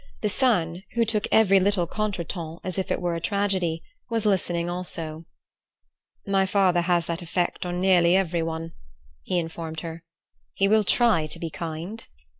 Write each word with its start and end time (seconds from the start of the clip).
The 0.21 0.29
son, 0.29 0.81
who 0.93 1.05
took 1.05 1.27
every 1.31 1.59
little 1.59 1.85
contretemps 1.85 2.59
as 2.63 2.79
if 2.79 2.89
it 2.89 2.99
were 2.99 3.13
a 3.13 3.21
tragedy, 3.21 3.83
was 4.09 4.25
listening 4.25 4.67
also. 4.67 5.25
"My 6.25 6.47
father 6.47 6.81
has 6.81 7.05
that 7.05 7.21
effect 7.21 7.67
on 7.67 7.79
nearly 7.79 8.15
everyone," 8.15 8.71
he 9.21 9.37
informed 9.37 9.81
her. 9.81 10.03
"He 10.55 10.67
will 10.67 10.83
try 10.85 11.27
to 11.27 11.37
be 11.37 11.51
kind." 11.51 12.03